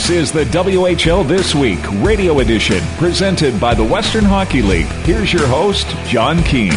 This 0.00 0.10
is 0.10 0.32
the 0.32 0.44
WHL 0.44 1.28
This 1.28 1.54
Week 1.54 1.78
radio 2.02 2.38
edition 2.38 2.82
presented 2.96 3.60
by 3.60 3.74
the 3.74 3.84
Western 3.84 4.24
Hockey 4.24 4.62
League. 4.62 4.86
Here's 5.04 5.30
your 5.30 5.46
host, 5.46 5.86
John 6.06 6.42
Keane. 6.42 6.72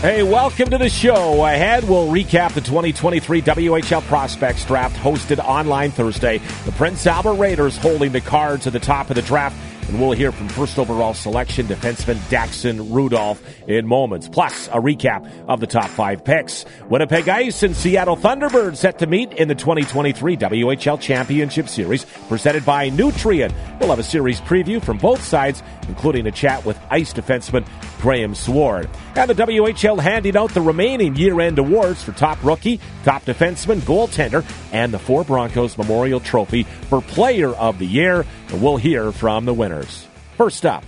Hey, 0.00 0.24
welcome 0.24 0.70
to 0.70 0.78
the 0.78 0.88
show. 0.88 1.46
Ahead, 1.46 1.88
we'll 1.88 2.08
recap 2.08 2.52
the 2.54 2.60
2023 2.62 3.42
WHL 3.42 4.02
Prospects 4.02 4.64
Draft 4.64 4.96
hosted 4.96 5.38
online 5.38 5.92
Thursday. 5.92 6.38
The 6.64 6.72
Prince 6.72 7.06
Albert 7.06 7.34
Raiders 7.34 7.76
holding 7.76 8.10
the 8.10 8.20
cards 8.20 8.66
at 8.66 8.72
the 8.72 8.80
top 8.80 9.08
of 9.10 9.14
the 9.14 9.22
draft 9.22 9.56
and 9.88 10.00
we'll 10.00 10.12
hear 10.12 10.30
from 10.30 10.48
first 10.48 10.78
overall 10.78 11.14
selection 11.14 11.66
defenseman 11.66 12.16
Daxon 12.28 12.92
Rudolph 12.92 13.42
in 13.66 13.86
moments. 13.86 14.28
Plus, 14.28 14.68
a 14.68 14.72
recap 14.72 15.30
of 15.48 15.60
the 15.60 15.66
top 15.66 15.88
five 15.88 16.24
picks. 16.24 16.64
Winnipeg 16.88 17.28
Ice 17.28 17.62
and 17.62 17.74
Seattle 17.74 18.16
Thunderbirds 18.16 18.76
set 18.76 18.98
to 18.98 19.06
meet 19.06 19.32
in 19.32 19.48
the 19.48 19.54
2023 19.54 20.36
WHL 20.36 21.00
Championship 21.00 21.68
Series 21.68 22.04
presented 22.28 22.64
by 22.66 22.90
Nutrien. 22.90 23.52
We'll 23.80 23.90
have 23.90 23.98
a 23.98 24.02
series 24.02 24.40
preview 24.42 24.82
from 24.82 24.98
both 24.98 25.22
sides, 25.22 25.62
including 25.88 26.26
a 26.26 26.32
chat 26.32 26.64
with 26.64 26.78
Ice 26.90 27.14
defenseman 27.14 27.66
Graham 28.00 28.34
Sward. 28.34 28.88
And 29.16 29.30
the 29.30 29.34
WHL 29.34 29.98
handing 29.98 30.36
out 30.36 30.52
the 30.52 30.60
remaining 30.60 31.16
year-end 31.16 31.58
awards 31.58 32.02
for 32.02 32.12
top 32.12 32.42
rookie, 32.44 32.80
top 33.04 33.24
defenseman, 33.24 33.80
goaltender, 33.80 34.44
and 34.72 34.92
the 34.92 34.98
Four 34.98 35.24
Broncos 35.24 35.76
Memorial 35.78 36.20
Trophy 36.20 36.64
for 36.64 37.00
Player 37.00 37.50
of 37.50 37.78
the 37.78 37.86
Year. 37.86 38.24
We'll 38.52 38.78
hear 38.78 39.12
from 39.12 39.44
the 39.44 39.52
winners. 39.52 40.06
First 40.36 40.64
up, 40.64 40.82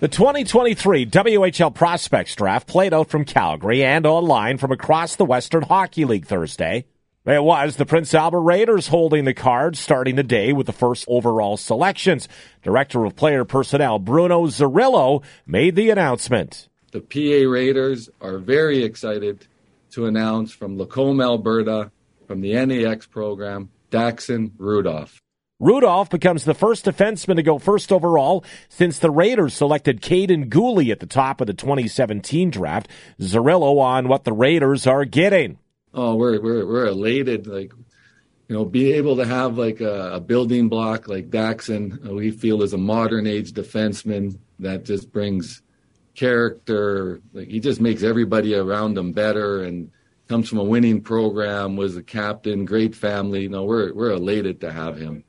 the 0.00 0.06
2023 0.06 1.06
WHL 1.06 1.74
Prospects 1.74 2.36
Draft 2.36 2.68
played 2.68 2.94
out 2.94 3.10
from 3.10 3.24
Calgary 3.24 3.84
and 3.84 4.06
online 4.06 4.58
from 4.58 4.70
across 4.70 5.16
the 5.16 5.24
Western 5.24 5.62
Hockey 5.62 6.04
League 6.04 6.26
Thursday. 6.26 6.86
It 7.26 7.42
was 7.42 7.76
the 7.76 7.84
Prince 7.84 8.14
Albert 8.14 8.42
Raiders 8.42 8.88
holding 8.88 9.24
the 9.24 9.34
cards, 9.34 9.80
starting 9.80 10.14
the 10.14 10.22
day 10.22 10.52
with 10.52 10.66
the 10.66 10.72
first 10.72 11.04
overall 11.08 11.56
selections. 11.56 12.28
Director 12.62 13.04
of 13.04 13.16
Player 13.16 13.44
Personnel 13.44 13.98
Bruno 13.98 14.46
Zerillo 14.46 15.24
made 15.46 15.74
the 15.74 15.90
announcement. 15.90 16.68
The 16.92 17.00
PA 17.00 17.50
Raiders 17.50 18.08
are 18.20 18.38
very 18.38 18.84
excited 18.84 19.46
to 19.90 20.06
announce 20.06 20.52
from 20.52 20.78
Lacombe, 20.78 21.20
Alberta, 21.20 21.90
from 22.28 22.40
the 22.40 22.54
NAX 22.54 23.04
program, 23.06 23.70
Daxon 23.90 24.52
Rudolph. 24.56 25.20
Rudolph 25.60 26.08
becomes 26.08 26.44
the 26.44 26.54
first 26.54 26.84
defenseman 26.84 27.34
to 27.34 27.42
go 27.42 27.58
first 27.58 27.90
overall 27.90 28.44
since 28.68 29.00
the 29.00 29.10
Raiders 29.10 29.54
selected 29.54 30.00
Kaiden 30.00 30.48
Guhle 30.48 30.92
at 30.92 31.00
the 31.00 31.06
top 31.06 31.40
of 31.40 31.48
the 31.48 31.52
2017 31.52 32.50
draft. 32.50 32.86
Zerillo 33.18 33.80
on 33.80 34.06
what 34.06 34.22
the 34.22 34.32
Raiders 34.32 34.86
are 34.86 35.04
getting. 35.04 35.58
Oh, 35.92 36.14
we're 36.14 36.40
we're 36.40 36.64
we're 36.64 36.86
elated. 36.86 37.48
Like, 37.48 37.72
you 38.46 38.54
know, 38.54 38.64
be 38.64 38.92
able 38.92 39.16
to 39.16 39.24
have 39.24 39.58
like 39.58 39.80
a, 39.80 40.12
a 40.12 40.20
building 40.20 40.68
block 40.68 41.08
like 41.08 41.28
Daxon, 41.28 42.06
we 42.06 42.30
feel 42.30 42.62
is 42.62 42.72
a 42.72 42.78
modern 42.78 43.26
age 43.26 43.52
defenseman 43.52 44.38
that 44.60 44.84
just 44.84 45.10
brings 45.10 45.62
character. 46.14 47.20
Like 47.32 47.48
he 47.48 47.58
just 47.58 47.80
makes 47.80 48.04
everybody 48.04 48.54
around 48.54 48.96
him 48.96 49.10
better 49.10 49.64
and 49.64 49.90
comes 50.28 50.48
from 50.48 50.58
a 50.58 50.64
winning 50.64 51.00
program, 51.00 51.74
was 51.74 51.96
a 51.96 52.02
captain, 52.04 52.64
great 52.64 52.94
family. 52.94 53.42
You 53.42 53.48
know, 53.48 53.64
we're 53.64 53.92
we're 53.92 54.12
elated 54.12 54.60
to 54.60 54.70
have 54.70 54.96
him. 54.96 55.24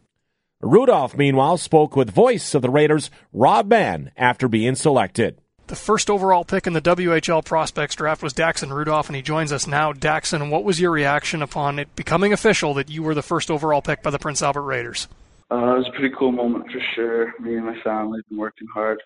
Rudolph, 0.62 1.16
meanwhile, 1.16 1.56
spoke 1.56 1.96
with 1.96 2.10
voice 2.10 2.54
of 2.54 2.62
the 2.62 2.70
Raiders, 2.70 3.10
Rob 3.32 3.70
Mann, 3.70 4.12
after 4.18 4.50
being 4.50 4.76
selected. 4.76 5.40
The 5.68 5.76
first 5.78 6.10
overall 6.10 6.44
pick 6.44 6.68
in 6.68 6.74
the 6.74 6.82
WHL 6.82 7.46
prospects 7.46 7.96
draft 7.96 8.22
was 8.22 8.34
Daxon 8.34 8.70
Rudolph, 8.70 9.08
and 9.08 9.16
he 9.16 9.22
joins 9.22 9.54
us 9.54 9.68
now. 9.68 9.94
Daxon, 9.94 10.50
what 10.50 10.66
was 10.66 10.78
your 10.78 10.92
reaction 10.92 11.42
upon 11.42 11.80
it 11.80 11.96
becoming 11.96 12.34
official 12.34 12.74
that 12.74 12.90
you 12.90 13.04
were 13.04 13.16
the 13.16 13.22
first 13.22 13.50
overall 13.50 13.82
pick 13.82 14.04
by 14.04 14.10
the 14.10 14.20
Prince 14.20 14.42
Albert 14.42 14.64
Raiders? 14.64 15.08
Uh, 15.50 15.76
it 15.76 15.78
was 15.78 15.88
a 15.88 15.98
pretty 15.98 16.14
cool 16.20 16.34
moment 16.34 16.66
for 16.70 16.82
sure. 16.94 17.34
Me 17.40 17.56
and 17.56 17.66
my 17.66 17.80
family 17.82 18.20
have 18.20 18.28
been 18.28 18.38
working 18.38 18.68
hard 18.74 19.02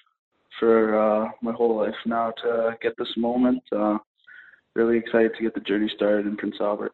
for 0.60 0.98
uh, 1.00 1.30
my 1.44 1.52
whole 1.52 1.78
life 1.78 1.94
now 2.08 2.32
to 2.42 2.76
get 2.82 2.94
this 2.98 3.16
moment. 3.16 3.62
Uh, 3.72 4.00
really 4.74 4.98
excited 4.98 5.34
to 5.36 5.44
get 5.44 5.54
the 5.54 5.60
journey 5.60 5.92
started 5.96 6.26
in 6.26 6.36
Prince 6.36 6.56
Albert. 6.60 6.94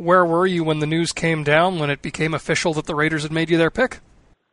Where 0.00 0.24
were 0.24 0.46
you 0.46 0.64
when 0.64 0.78
the 0.78 0.86
news 0.86 1.12
came 1.12 1.44
down, 1.44 1.78
when 1.78 1.90
it 1.90 2.00
became 2.00 2.32
official 2.32 2.72
that 2.72 2.86
the 2.86 2.94
Raiders 2.94 3.22
had 3.22 3.32
made 3.32 3.50
you 3.50 3.58
their 3.58 3.70
pick? 3.70 4.00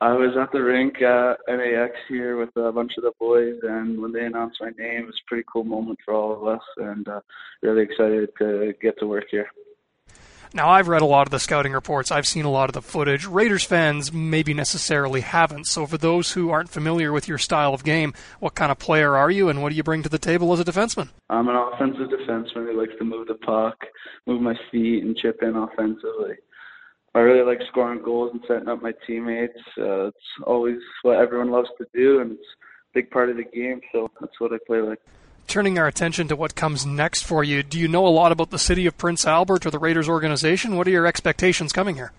I 0.01 0.11
was 0.11 0.35
at 0.35 0.51
the 0.51 0.61
rink 0.61 1.01
at 1.01 1.37
NAX 1.47 1.93
here 2.09 2.35
with 2.35 2.49
a 2.57 2.73
bunch 2.73 2.91
of 2.97 3.05
the 3.05 3.13
boys, 3.17 3.55
and 3.63 4.01
when 4.01 4.11
they 4.11 4.25
announced 4.25 4.57
my 4.59 4.71
name, 4.77 5.03
it 5.03 5.05
was 5.05 5.15
a 5.15 5.27
pretty 5.29 5.45
cool 5.49 5.63
moment 5.63 5.99
for 6.03 6.13
all 6.13 6.33
of 6.33 6.45
us, 6.45 6.63
and 6.75 7.07
uh, 7.07 7.21
really 7.61 7.83
excited 7.83 8.27
to 8.39 8.73
get 8.81 8.99
to 8.99 9.07
work 9.07 9.23
here. 9.31 9.47
Now, 10.53 10.69
I've 10.69 10.87
read 10.87 11.01
a 11.01 11.05
lot 11.05 11.27
of 11.27 11.31
the 11.31 11.39
scouting 11.39 11.73
reports. 11.73 12.11
I've 12.11 12.27
seen 12.27 12.45
a 12.45 12.51
lot 12.51 12.69
of 12.69 12.73
the 12.73 12.81
footage. 12.81 13.25
Raiders 13.25 13.63
fans 13.63 14.13
maybe 14.13 14.53
necessarily 14.53 15.21
haven't. 15.21 15.65
So, 15.65 15.85
for 15.85 15.97
those 15.97 16.31
who 16.31 16.49
aren't 16.49 16.69
familiar 16.69 17.11
with 17.11 17.27
your 17.27 17.37
style 17.37 17.73
of 17.73 17.83
game, 17.83 18.13
what 18.39 18.55
kind 18.55 18.71
of 18.71 18.79
player 18.79 19.15
are 19.15 19.29
you, 19.29 19.49
and 19.49 19.61
what 19.61 19.69
do 19.69 19.75
you 19.75 19.83
bring 19.83 20.03
to 20.03 20.09
the 20.09 20.17
table 20.17 20.53
as 20.53 20.59
a 20.59 20.65
defenseman? 20.65 21.09
I'm 21.29 21.47
an 21.47 21.55
offensive 21.55 22.09
defenseman 22.09 22.71
who 22.71 22.79
likes 22.79 22.93
to 22.99 23.05
move 23.05 23.27
the 23.27 23.35
puck, 23.35 23.77
move 24.25 24.41
my 24.41 24.55
feet, 24.71 25.03
and 25.03 25.15
chip 25.15 25.39
in 25.41 25.55
offensively. 25.55 26.35
I 27.13 27.19
really 27.19 27.45
like 27.45 27.65
scoring 27.69 28.03
goals 28.03 28.31
and 28.33 28.41
setting 28.47 28.69
up 28.69 28.81
my 28.81 28.93
teammates. 29.05 29.57
Uh, 29.77 30.07
it's 30.07 30.17
always 30.45 30.77
what 31.01 31.17
everyone 31.17 31.51
loves 31.51 31.69
to 31.77 31.85
do, 31.93 32.21
and 32.21 32.33
it's 32.33 32.41
a 32.41 32.93
big 32.93 33.09
part 33.09 33.29
of 33.29 33.37
the 33.37 33.43
game. 33.43 33.81
So 33.91 34.09
that's 34.21 34.39
what 34.39 34.53
I 34.53 34.57
play 34.67 34.81
like 34.81 34.99
turning 35.47 35.79
our 35.79 35.87
attention 35.87 36.27
to 36.27 36.35
what 36.35 36.55
comes 36.55 36.85
next 36.85 37.23
for 37.23 37.43
you, 37.43 37.63
do 37.63 37.79
you 37.79 37.87
know 37.87 38.05
a 38.05 38.09
lot 38.09 38.31
about 38.31 38.51
the 38.51 38.59
city 38.59 38.85
of 38.85 38.97
Prince 38.97 39.25
Albert 39.25 39.65
or 39.65 39.71
the 39.71 39.79
Raiders 39.79 40.09
organization? 40.09 40.75
What 40.75 40.87
are 40.87 40.91
your 40.91 41.07
expectations 41.07 41.71
coming 41.71 41.95
here? 41.95 42.11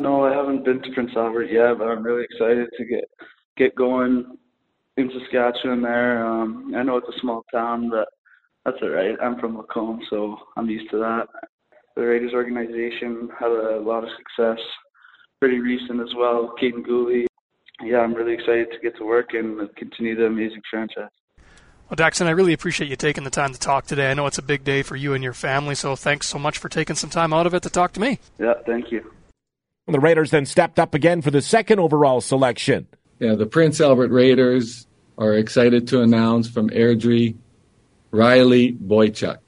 No, 0.00 0.24
I 0.24 0.34
haven't 0.34 0.64
been 0.64 0.82
to 0.82 0.92
Prince 0.92 1.12
Albert 1.16 1.50
yet, 1.50 1.78
but 1.78 1.88
I'm 1.88 2.02
really 2.02 2.24
excited 2.24 2.68
to 2.76 2.84
get 2.84 3.04
get 3.56 3.74
going 3.74 4.36
in 4.96 5.10
Saskatchewan. 5.10 5.82
There, 5.82 6.26
um, 6.26 6.72
I 6.76 6.82
know 6.82 6.96
it's 6.96 7.08
a 7.08 7.20
small 7.20 7.44
town, 7.52 7.90
but 7.90 8.08
that's 8.64 8.78
all 8.82 8.90
right. 8.90 9.16
I'm 9.22 9.38
from 9.38 9.56
Lacombe, 9.56 10.00
so 10.10 10.36
I'm 10.56 10.68
used 10.68 10.90
to 10.90 10.98
that. 10.98 11.28
The 11.96 12.02
Raiders 12.02 12.32
organization 12.34 13.28
had 13.38 13.50
a 13.50 13.80
lot 13.80 14.02
of 14.02 14.10
success, 14.16 14.58
pretty 15.40 15.60
recent 15.60 16.00
as 16.00 16.14
well. 16.16 16.54
Kaiden 16.60 16.84
Guhle. 16.84 17.26
Yeah, 17.82 17.98
I'm 17.98 18.14
really 18.14 18.34
excited 18.34 18.68
to 18.72 18.78
get 18.82 18.96
to 18.98 19.04
work 19.04 19.34
and 19.34 19.68
continue 19.76 20.16
the 20.16 20.26
amazing 20.26 20.62
franchise. 20.70 21.10
Well, 21.88 21.96
Daxon, 21.96 22.26
I 22.26 22.30
really 22.30 22.54
appreciate 22.54 22.88
you 22.88 22.96
taking 22.96 23.24
the 23.24 23.30
time 23.30 23.52
to 23.52 23.58
talk 23.58 23.86
today. 23.86 24.10
I 24.10 24.14
know 24.14 24.26
it's 24.26 24.38
a 24.38 24.42
big 24.42 24.64
day 24.64 24.82
for 24.82 24.96
you 24.96 25.12
and 25.12 25.22
your 25.22 25.34
family, 25.34 25.74
so 25.74 25.94
thanks 25.94 26.28
so 26.28 26.38
much 26.38 26.56
for 26.56 26.70
taking 26.70 26.96
some 26.96 27.10
time 27.10 27.34
out 27.34 27.46
of 27.46 27.52
it 27.52 27.62
to 27.64 27.70
talk 27.70 27.92
to 27.92 28.00
me. 28.00 28.18
Yeah, 28.38 28.54
thank 28.64 28.90
you. 28.90 29.12
The 29.86 30.00
Raiders 30.00 30.30
then 30.30 30.46
stepped 30.46 30.78
up 30.78 30.94
again 30.94 31.20
for 31.20 31.30
the 31.30 31.42
second 31.42 31.78
overall 31.78 32.22
selection. 32.22 32.86
Yeah, 33.18 33.34
the 33.34 33.44
Prince 33.44 33.82
Albert 33.82 34.10
Raiders 34.10 34.86
are 35.18 35.34
excited 35.34 35.86
to 35.88 36.00
announce 36.00 36.48
from 36.48 36.70
Airdrie 36.70 37.36
Riley 38.10 38.72
Boychuk. 38.72 39.38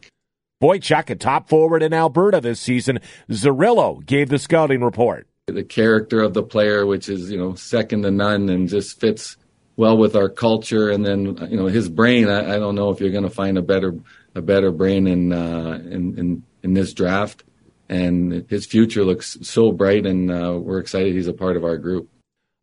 Boychuk, 0.62 1.08
a 1.08 1.14
top 1.14 1.48
forward 1.48 1.82
in 1.82 1.94
Alberta 1.94 2.40
this 2.40 2.60
season. 2.60 3.00
Zerillo 3.30 4.04
gave 4.04 4.28
the 4.28 4.38
scouting 4.38 4.82
report. 4.82 5.26
The 5.46 5.64
character 5.64 6.20
of 6.20 6.34
the 6.34 6.42
player, 6.42 6.84
which 6.84 7.08
is, 7.08 7.30
you 7.30 7.38
know, 7.38 7.54
second 7.54 8.02
to 8.02 8.10
none 8.10 8.48
and 8.50 8.68
just 8.68 9.00
fits 9.00 9.36
well 9.76 9.96
with 9.96 10.16
our 10.16 10.28
culture. 10.28 10.90
And 10.90 11.04
then 11.04 11.36
you 11.50 11.56
know 11.56 11.66
his 11.66 11.88
brain. 11.88 12.28
I, 12.28 12.54
I 12.54 12.58
don't 12.58 12.74
know 12.74 12.90
if 12.90 13.00
you're 13.00 13.10
going 13.10 13.24
to 13.24 13.30
find 13.30 13.58
a 13.58 13.62
better 13.62 13.94
a 14.34 14.42
better 14.42 14.70
brain 14.70 15.06
in, 15.06 15.32
uh, 15.32 15.80
in 15.84 16.18
in 16.18 16.42
in 16.62 16.74
this 16.74 16.92
draft. 16.92 17.44
And 17.88 18.46
his 18.48 18.66
future 18.66 19.04
looks 19.04 19.38
so 19.42 19.70
bright, 19.70 20.06
and 20.06 20.28
uh, 20.30 20.58
we're 20.60 20.80
excited 20.80 21.14
he's 21.14 21.28
a 21.28 21.32
part 21.32 21.56
of 21.56 21.62
our 21.62 21.76
group. 21.76 22.08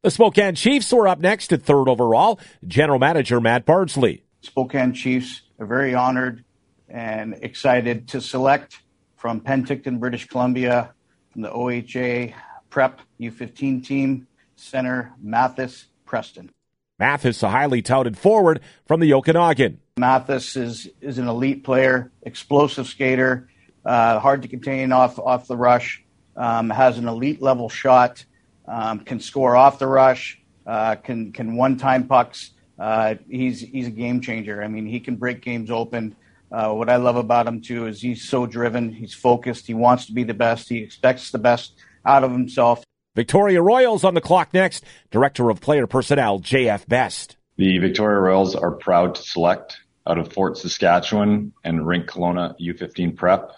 The 0.02 0.12
Spokane 0.12 0.56
Chiefs 0.56 0.91
were 0.91 1.07
up 1.07 1.19
next 1.19 1.53
at 1.53 1.63
third 1.63 1.88
overall. 1.88 2.38
General 2.67 2.99
Manager 2.99 3.40
Matt 3.40 3.66
Bardsley. 3.66 4.26
Spokane 4.41 4.93
Chiefs 4.93 5.43
are 5.59 5.66
very 5.66 5.96
honored 5.96 6.43
and 6.90 7.35
excited 7.41 8.09
to 8.09 8.20
select 8.20 8.79
from 9.16 9.40
Penticton, 9.40 10.02
British 10.02 10.28
Columbia, 10.28 10.93
from 11.32 11.43
the 11.43 11.49
OHA 11.49 12.34
Prep 12.70 12.99
U15 13.22 13.85
team, 13.85 14.28
center 14.58 15.14
Mathis 15.22 15.85
Preston. 16.05 16.52
Mathis, 16.99 17.41
a 17.43 17.49
highly 17.49 17.81
touted 17.81 18.17
forward 18.17 18.59
from 18.85 18.99
the 18.99 19.13
Okanagan. 19.13 19.79
Mathis 19.97 20.55
is, 20.55 20.90
is 21.01 21.17
an 21.17 21.28
elite 21.28 21.63
player, 21.63 22.11
explosive 22.22 22.87
skater, 22.87 23.49
uh, 23.85 24.19
hard 24.19 24.41
to 24.43 24.47
contain 24.47 24.91
off, 24.91 25.19
off 25.19 25.47
the 25.47 25.57
rush, 25.57 26.03
um, 26.35 26.69
has 26.69 26.97
an 26.97 27.07
elite 27.07 27.41
level 27.41 27.69
shot, 27.69 28.23
um, 28.67 28.99
can 28.99 29.19
score 29.19 29.55
off 29.55 29.79
the 29.79 29.87
rush, 29.87 30.40
uh, 30.66 30.95
can, 30.95 31.31
can 31.31 31.55
one 31.55 31.78
time 31.78 32.07
pucks. 32.07 32.51
Uh, 32.79 33.16
he's, 33.29 33.59
he's 33.59 33.87
a 33.87 33.91
game 33.91 34.22
changer. 34.22 34.63
I 34.63 34.67
mean, 34.67 34.85
he 34.85 34.99
can 34.99 35.16
break 35.16 35.41
games 35.41 35.69
open. 35.69 36.16
Uh, 36.51 36.72
what 36.72 36.90
I 36.90 36.97
love 36.97 37.16
about 37.16 37.47
him 37.47 37.61
too 37.61 37.87
is 37.87 38.01
he's 38.01 38.28
so 38.28 38.45
driven. 38.45 38.91
He's 38.91 39.13
focused. 39.13 39.67
He 39.67 39.73
wants 39.73 40.05
to 40.05 40.13
be 40.13 40.23
the 40.23 40.34
best. 40.34 40.69
He 40.69 40.78
expects 40.78 41.31
the 41.31 41.40
best 41.40 41.73
out 42.05 42.23
of 42.23 42.31
himself. 42.31 42.84
Victoria 43.16 43.62
Royals 43.62 44.04
on 44.04 44.16
the 44.16 44.22
clock 44.22 44.54
next. 44.54 44.84
Director 45.12 45.50
of 45.50 45.62
Player 45.62 45.86
Personnel, 45.86 46.40
JF 46.40 46.88
Best. 46.88 47.38
The 47.58 47.78
Victoria 47.78 48.20
Royals 48.20 48.56
are 48.56 48.72
proud 48.72 49.16
to 49.16 49.22
select 49.22 49.78
out 50.08 50.18
of 50.18 50.34
Fort 50.34 50.58
Saskatchewan 50.58 51.54
and 51.64 51.86
Rink 51.88 52.08
Kelowna 52.08 52.56
U15 52.60 53.16
Prep 53.16 53.52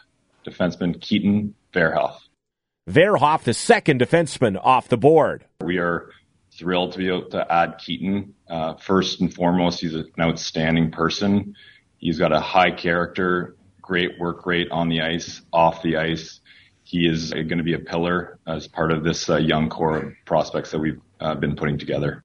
defenseman 0.46 1.00
Keaton 1.00 1.56
Verhoeff. 1.74 2.18
Verhoeff, 2.90 3.44
the 3.44 3.54
second 3.54 4.02
defenseman, 4.02 4.60
off 4.62 4.90
the 4.90 4.98
board. 4.98 5.46
We 5.63 5.80
are 5.80 6.12
thrilled 6.52 6.92
to 6.92 6.98
be 7.00 7.07
able 7.07 7.30
to 7.30 7.52
add 7.52 7.80
Keaton. 7.80 8.36
Uh, 8.48 8.75
first 8.75 9.22
and 9.22 9.34
foremost, 9.34 9.80
he's 9.80 9.96
an 9.96 10.12
outstanding 10.19 10.92
person. 10.92 11.56
He's 11.98 12.19
got 12.19 12.31
a 12.31 12.40
high 12.40 12.72
character, 12.72 13.56
great 13.81 14.19
work 14.19 14.46
rate 14.46 14.68
on 14.69 14.90
the 14.90 15.02
ice, 15.02 15.42
off 15.52 15.81
the 15.81 15.98
ice. 15.98 16.42
He 16.85 17.07
is 17.07 17.33
going 17.33 17.57
to 17.57 17.63
be 17.63 17.73
a 17.73 17.79
pillar 17.79 18.37
as 18.45 18.67
part 18.67 18.91
of 18.91 19.03
this 19.03 19.27
uh, 19.27 19.37
young 19.37 19.69
core 19.69 19.97
of 19.97 20.13
prospects 20.23 20.69
that 20.71 20.79
we've 20.79 21.01
uh, 21.19 21.33
been 21.33 21.55
putting 21.55 21.79
together. 21.79 22.23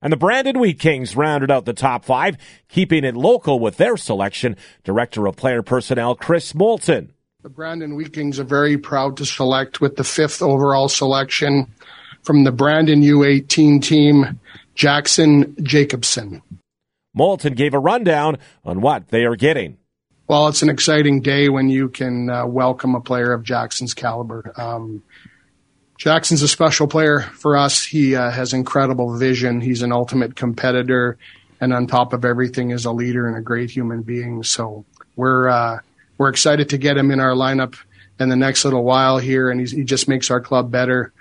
And 0.00 0.12
the 0.12 0.16
Brandon 0.16 0.58
Wheat 0.58 0.78
Kings 0.78 1.14
rounded 1.14 1.50
out 1.50 1.64
the 1.64 1.72
top 1.72 2.04
five, 2.04 2.38
keeping 2.68 3.04
it 3.04 3.14
local 3.14 3.60
with 3.60 3.76
their 3.76 3.96
selection. 3.96 4.56
Director 4.84 5.26
of 5.26 5.36
Player 5.36 5.62
Personnel 5.62 6.14
Chris 6.14 6.54
Moulton. 6.54 7.12
The 7.42 7.48
Brandon 7.48 7.96
Wheat 7.96 8.12
Kings 8.12 8.38
are 8.40 8.44
very 8.44 8.78
proud 8.78 9.16
to 9.18 9.26
select 9.26 9.80
with 9.80 9.96
the 9.96 10.04
fifth 10.04 10.40
overall 10.40 10.88
selection 10.88 11.66
from 12.22 12.44
the 12.44 12.52
Brandon 12.52 13.02
U18 13.02 13.82
team, 13.82 14.40
Jackson 14.74 15.54
Jacobson. 15.62 16.42
Moulton 17.14 17.54
gave 17.54 17.74
a 17.74 17.78
rundown 17.78 18.38
on 18.64 18.80
what 18.80 19.08
they 19.08 19.24
are 19.24 19.36
getting. 19.36 19.77
Well, 20.28 20.48
it's 20.48 20.60
an 20.60 20.68
exciting 20.68 21.22
day 21.22 21.48
when 21.48 21.70
you 21.70 21.88
can 21.88 22.28
uh, 22.28 22.46
welcome 22.46 22.94
a 22.94 23.00
player 23.00 23.32
of 23.32 23.42
Jackson's 23.42 23.94
caliber. 23.94 24.52
Um, 24.58 25.02
Jackson's 25.96 26.42
a 26.42 26.48
special 26.48 26.86
player 26.86 27.20
for 27.20 27.56
us. 27.56 27.82
He 27.82 28.14
uh, 28.14 28.30
has 28.30 28.52
incredible 28.52 29.16
vision. 29.16 29.62
He's 29.62 29.80
an 29.80 29.90
ultimate 29.90 30.36
competitor, 30.36 31.16
and 31.62 31.72
on 31.72 31.86
top 31.86 32.12
of 32.12 32.26
everything, 32.26 32.72
is 32.72 32.84
a 32.84 32.92
leader 32.92 33.26
and 33.26 33.38
a 33.38 33.40
great 33.40 33.70
human 33.70 34.02
being. 34.02 34.42
So 34.42 34.84
we're 35.16 35.48
uh, 35.48 35.78
we're 36.18 36.28
excited 36.28 36.68
to 36.68 36.78
get 36.78 36.98
him 36.98 37.10
in 37.10 37.20
our 37.20 37.32
lineup 37.32 37.76
in 38.20 38.28
the 38.28 38.36
next 38.36 38.66
little 38.66 38.84
while 38.84 39.16
here, 39.16 39.48
and 39.48 39.66
he 39.66 39.82
just 39.82 40.08
makes 40.08 40.30
our 40.30 40.42
club 40.42 40.70
better. 40.70 41.14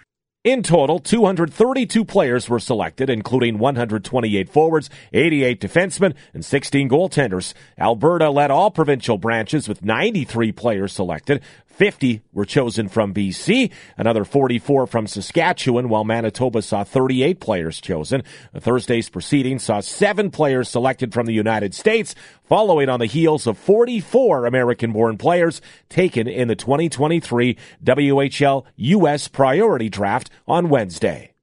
In 0.47 0.63
total, 0.63 0.99
232 0.99 2.05
players 2.05 2.47
were 2.47 2.57
selected, 2.57 3.09
including 3.09 3.57
128 3.57 4.47
forwards, 4.47 4.89
88 5.11 5.59
defensemen, 5.59 6.13
and 6.33 6.45
16 6.45 6.87
goaltenders. 6.87 7.53
Alberta 7.77 8.29
led 8.29 8.49
all 8.49 8.71
provincial 8.71 9.17
branches 9.17 9.67
with 9.67 9.83
93 9.83 10.53
players 10.53 10.93
selected. 10.93 11.41
50 11.77 12.23
were 12.33 12.43
chosen 12.43 12.89
from 12.89 13.13
BC, 13.13 13.71
another 13.97 14.25
44 14.25 14.87
from 14.87 15.05
Saskatchewan, 15.05 15.89
while 15.89 16.03
Manitoba 16.03 16.63
saw 16.63 16.83
38 16.83 17.39
players 17.39 17.79
chosen. 17.79 18.23
Thursday's 18.55 19.09
proceedings 19.09 19.63
saw 19.63 19.79
seven 19.79 20.31
players 20.31 20.69
selected 20.69 21.13
from 21.13 21.27
the 21.27 21.33
United 21.33 21.75
States, 21.75 22.15
following 22.43 22.89
on 22.89 22.99
the 22.99 23.05
heels 23.05 23.45
of 23.45 23.59
44 23.59 24.47
American 24.47 24.91
born 24.91 25.19
players 25.19 25.61
taken 25.87 26.27
in 26.27 26.47
the 26.47 26.55
2023 26.55 27.55
WHL 27.83 28.65
U.S. 28.75 29.27
Priority 29.27 29.89
Draft 29.89 30.31
on 30.47 30.69
Wednesday. 30.69 31.33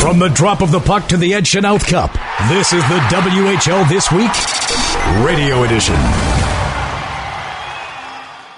From 0.00 0.18
the 0.18 0.30
drop 0.30 0.62
of 0.62 0.72
the 0.72 0.80
puck 0.80 1.06
to 1.08 1.16
the 1.16 1.32
Ed 1.32 1.44
Chynoweth 1.44 1.86
Cup, 1.86 2.12
this 2.48 2.72
is 2.72 2.82
the 2.88 2.98
WHL 3.10 3.88
This 3.88 4.10
Week 4.10 4.32
Radio 5.24 5.62
Edition. 5.62 6.39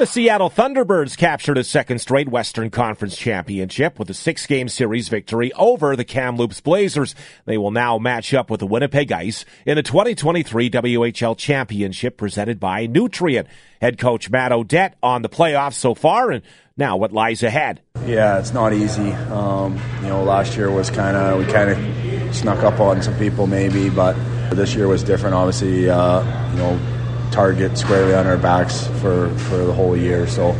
The 0.02 0.06
Seattle 0.06 0.50
Thunderbirds 0.50 1.16
captured 1.16 1.58
a 1.58 1.62
second 1.62 2.00
straight 2.00 2.28
Western 2.28 2.70
Conference 2.70 3.16
championship 3.16 4.00
with 4.00 4.10
a 4.10 4.14
six 4.14 4.44
game 4.48 4.68
series 4.68 5.08
victory 5.08 5.52
over 5.52 5.94
the 5.94 6.02
Kamloops 6.04 6.60
Blazers. 6.60 7.14
They 7.44 7.56
will 7.56 7.70
now 7.70 7.98
match 7.98 8.34
up 8.34 8.50
with 8.50 8.58
the 8.58 8.66
Winnipeg 8.66 9.12
Ice 9.12 9.44
in 9.64 9.76
the 9.76 9.82
2023 9.84 10.70
WHL 10.70 11.38
championship 11.38 12.16
presented 12.16 12.58
by 12.58 12.88
Nutrien. 12.88 13.46
Head 13.80 13.96
coach 13.96 14.28
Matt 14.28 14.50
O'Dette 14.50 14.96
on 15.04 15.22
the 15.22 15.28
playoffs 15.28 15.74
so 15.74 15.94
far 15.94 16.32
and 16.32 16.42
now 16.76 16.96
what 16.96 17.12
lies 17.12 17.44
ahead. 17.44 17.80
Yeah, 18.04 18.40
it's 18.40 18.52
not 18.52 18.72
easy. 18.72 19.12
Um, 19.12 19.80
you 20.00 20.08
know, 20.08 20.24
last 20.24 20.56
year 20.56 20.68
was 20.72 20.90
kind 20.90 21.16
of, 21.16 21.38
we 21.38 21.52
kind 21.52 21.70
of 21.70 22.34
snuck 22.34 22.64
up 22.64 22.80
on 22.80 23.02
some 23.02 23.16
people 23.18 23.46
maybe, 23.46 23.88
but 23.88 24.16
this 24.50 24.74
year 24.74 24.88
was 24.88 25.04
different. 25.04 25.36
Obviously, 25.36 25.88
uh, 25.88 26.50
you 26.50 26.56
know, 26.56 26.91
target 27.32 27.76
squarely 27.76 28.14
on 28.14 28.26
our 28.26 28.36
backs 28.36 28.86
for, 29.00 29.28
for 29.30 29.56
the 29.56 29.72
whole 29.72 29.96
year. 29.96 30.26
So, 30.26 30.50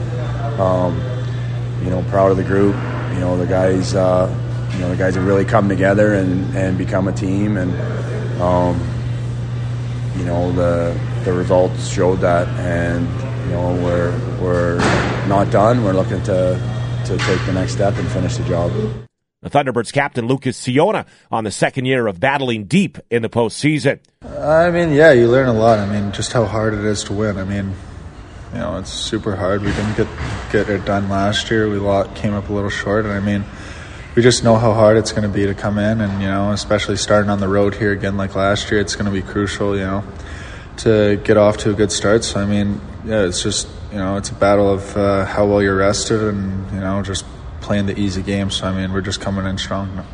um, 0.59 0.97
you 1.85 1.91
know, 1.91 2.03
proud 2.09 2.31
of 2.31 2.37
the 2.37 2.45
group. 2.45 2.75
You 3.13 3.21
know, 3.21 3.37
the 3.37 3.47
guys, 3.47 3.95
uh, 3.95 4.29
you 4.73 4.79
know, 4.81 4.91
the 4.91 4.97
guys 4.97 5.15
have 5.15 5.27
really 5.27 5.45
come 5.45 5.69
together 5.69 6.15
and, 6.15 6.57
and 6.57 6.79
become 6.79 7.09
a 7.09 7.13
team. 7.13 7.57
And, 7.57 7.73
um, 8.41 8.81
you 10.17 10.25
know, 10.25 10.51
the, 10.53 10.99
the 11.25 11.33
results 11.33 11.87
showed 11.89 12.17
that. 12.21 12.49
And, 12.59 13.07
you 13.47 13.53
know, 13.53 13.75
we're, 13.85 14.41
we're 14.41 14.79
not 15.29 15.51
done. 15.51 15.85
We're 15.85 15.93
looking 15.93 16.23
to, 16.25 17.03
to 17.07 17.19
take 17.19 17.45
the 17.47 17.53
next 17.53 17.73
step 17.73 17.97
and 17.97 18.09
finish 18.09 18.37
the 18.37 18.45
job. 18.45 18.73
The 19.43 19.51
Thunderbirds 19.51 19.93
captain 19.93 20.29
Lucas 20.29 20.65
Ciona 20.65 21.05
on 21.33 21.43
the 21.43 21.51
second 21.51 21.87
year 21.87 22.07
of 22.07 22.21
battling 22.21 22.67
deep 22.67 22.99
in 23.11 23.23
the 23.23 23.29
postseason. 23.29 23.99
I 24.25 24.71
mean, 24.71 24.93
yeah, 24.93 25.11
you 25.11 25.27
learn 25.27 25.49
a 25.49 25.53
lot. 25.53 25.81
I 25.81 25.87
mean, 25.87 26.13
just 26.13 26.33
how 26.33 26.45
hard 26.45 26.75
it 26.75 26.85
is 26.85 27.03
to 27.05 27.13
win. 27.13 27.37
I 27.37 27.43
mean, 27.43 27.75
you 28.53 28.59
know, 28.61 28.79
it's 28.79 28.93
super 28.93 29.35
hard. 29.35 29.63
We 29.63 29.73
didn't 29.73 29.97
get 29.97 30.07
get 30.53 30.71
it 30.71 30.85
done 30.85 31.09
last 31.09 31.51
year. 31.51 31.69
We 31.69 31.81
came 32.15 32.35
up 32.35 32.51
a 32.51 32.53
little 32.53 32.71
short, 32.71 33.05
and 33.05 33.15
I 33.15 33.19
mean, 33.19 33.45
we 34.15 34.23
just 34.23 34.45
know 34.45 34.55
how 34.55 34.75
hard 34.75 34.97
it's 34.97 35.11
going 35.11 35.25
to 35.25 35.29
be 35.29 35.47
to 35.47 35.55
come 35.55 35.77
in, 35.77 36.01
and 36.01 36.23
you 36.23 36.29
know, 36.29 36.53
especially 36.53 36.97
starting 36.97 37.29
on 37.29 37.41
the 37.41 37.49
road 37.49 37.75
here 37.75 37.91
again 37.91 38.17
like 38.17 38.37
last 38.37 38.71
year, 38.71 38.81
it's 38.81 38.95
going 38.95 39.07
to 39.07 39.11
be 39.11 39.23
crucial. 39.23 39.75
You 39.77 39.83
know, 39.83 40.05
to 40.79 41.21
get 41.25 41.37
off 41.37 41.57
to 41.59 41.71
a 41.71 41.75
good 41.75 41.91
start. 41.91 42.23
So 42.23 42.39
I 42.39 42.47
mean, 42.47 42.81
yeah, 43.05 43.25
it's 43.25 43.43
just 43.43 43.67
you 43.91 43.99
know, 43.99 44.19
it's 44.19 44.31
a 44.31 44.35
battle 44.35 44.73
of 44.73 44.97
uh, 44.97 45.25
how 45.25 45.47
well 45.47 45.61
you're 45.61 45.77
rested, 45.77 46.23
and 46.23 46.71
you 46.73 46.79
know, 46.79 47.03
just 47.03 47.25
playing 47.63 47.87
the 47.87 47.99
easy 47.99 48.23
game. 48.23 48.51
So, 48.51 48.67
I 48.67 48.75
mean, 48.75 48.93
we're 48.93 49.01
just 49.01 49.21
coming 49.21 49.47
in 49.47 49.57
strong. 49.57 50.05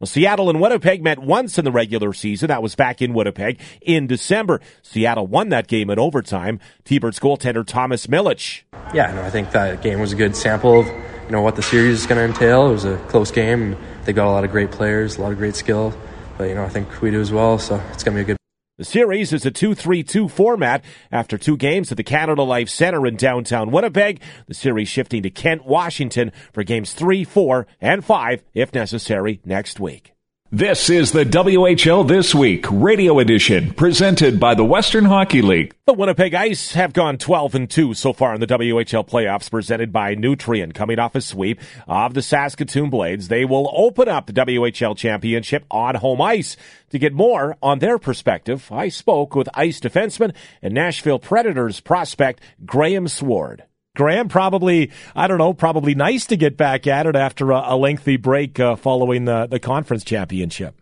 Well, 0.00 0.06
Seattle 0.06 0.48
and 0.48 0.60
Winnipeg 0.60 1.02
met 1.02 1.18
once 1.18 1.58
in 1.58 1.64
the 1.64 1.72
regular 1.72 2.12
season. 2.12 2.46
That 2.48 2.62
was 2.62 2.76
back 2.76 3.02
in 3.02 3.14
Winnipeg 3.14 3.60
in 3.82 4.06
December. 4.06 4.60
Seattle 4.80 5.26
won 5.26 5.48
that 5.48 5.66
game 5.66 5.90
in 5.90 5.98
overtime. 5.98 6.60
T-Birds 6.84 7.18
goaltender 7.18 7.66
Thomas 7.66 8.06
Milic. 8.06 8.62
Yeah, 8.94 9.12
no, 9.12 9.22
I 9.22 9.30
think 9.30 9.50
that 9.50 9.82
game 9.82 9.98
was 9.98 10.12
a 10.12 10.16
good 10.16 10.36
sample 10.36 10.80
of 10.80 10.86
you 10.86 11.32
know 11.32 11.42
what 11.42 11.56
the 11.56 11.62
series 11.62 12.00
is 12.00 12.06
going 12.06 12.18
to 12.18 12.32
entail. 12.32 12.70
It 12.70 12.72
was 12.72 12.84
a 12.84 12.96
close 13.08 13.32
game. 13.32 13.76
They 14.04 14.12
got 14.12 14.28
a 14.28 14.30
lot 14.30 14.44
of 14.44 14.52
great 14.52 14.70
players, 14.70 15.18
a 15.18 15.20
lot 15.20 15.32
of 15.32 15.38
great 15.38 15.56
skill. 15.56 15.92
But 16.38 16.44
you 16.44 16.54
know, 16.54 16.64
I 16.64 16.68
think 16.68 17.02
we 17.02 17.10
do 17.10 17.20
as 17.20 17.32
well. 17.32 17.58
So 17.58 17.82
it's 17.92 18.04
going 18.04 18.16
to 18.16 18.18
be 18.18 18.22
a 18.22 18.24
good. 18.24 18.37
The 18.78 18.84
series 18.84 19.32
is 19.32 19.44
a 19.44 19.50
2-3-2 19.50 20.30
format. 20.30 20.84
After 21.10 21.36
two 21.36 21.56
games 21.56 21.90
at 21.90 21.96
the 21.96 22.04
Canada 22.04 22.44
Life 22.44 22.68
Center 22.68 23.08
in 23.08 23.16
downtown 23.16 23.72
Winnipeg, 23.72 24.20
the 24.46 24.54
series 24.54 24.86
shifting 24.86 25.24
to 25.24 25.30
Kent, 25.30 25.66
Washington 25.66 26.30
for 26.52 26.62
games 26.62 26.92
3, 26.92 27.24
4, 27.24 27.66
and 27.80 28.04
5 28.04 28.44
if 28.54 28.72
necessary 28.72 29.40
next 29.44 29.80
week. 29.80 30.12
This 30.50 30.88
is 30.88 31.12
the 31.12 31.26
WHL 31.26 32.08
This 32.08 32.34
Week 32.34 32.64
radio 32.70 33.18
edition 33.18 33.74
presented 33.74 34.40
by 34.40 34.54
the 34.54 34.64
Western 34.64 35.04
Hockey 35.04 35.42
League. 35.42 35.74
The 35.84 35.92
Winnipeg 35.92 36.32
Ice 36.32 36.72
have 36.72 36.94
gone 36.94 37.18
12 37.18 37.54
and 37.54 37.70
2 37.70 37.92
so 37.92 38.14
far 38.14 38.32
in 38.32 38.40
the 38.40 38.46
WHL 38.46 39.06
playoffs 39.06 39.50
presented 39.50 39.92
by 39.92 40.14
Nutrien 40.14 40.72
coming 40.72 40.98
off 40.98 41.14
a 41.14 41.20
sweep 41.20 41.60
of 41.86 42.14
the 42.14 42.22
Saskatoon 42.22 42.88
Blades. 42.88 43.28
They 43.28 43.44
will 43.44 43.70
open 43.76 44.08
up 44.08 44.24
the 44.24 44.32
WHL 44.32 44.96
championship 44.96 45.66
on 45.70 45.96
home 45.96 46.22
ice. 46.22 46.56
To 46.92 46.98
get 46.98 47.12
more 47.12 47.58
on 47.62 47.80
their 47.80 47.98
perspective, 47.98 48.72
I 48.72 48.88
spoke 48.88 49.34
with 49.34 49.50
Ice 49.52 49.80
defenseman 49.80 50.34
and 50.62 50.72
Nashville 50.72 51.18
Predators 51.18 51.80
prospect 51.80 52.40
Graham 52.64 53.06
Sward. 53.06 53.64
Graham, 53.98 54.28
probably, 54.28 54.92
I 55.16 55.26
don't 55.26 55.38
know, 55.38 55.52
probably 55.52 55.96
nice 55.96 56.26
to 56.26 56.36
get 56.36 56.56
back 56.56 56.86
at 56.86 57.06
it 57.06 57.16
after 57.16 57.50
a, 57.50 57.74
a 57.74 57.76
lengthy 57.76 58.16
break 58.16 58.60
uh, 58.60 58.76
following 58.76 59.24
the, 59.24 59.48
the 59.48 59.58
conference 59.58 60.04
championship. 60.04 60.80